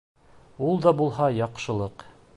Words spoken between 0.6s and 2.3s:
Ул да булһа яҡшылыҡ.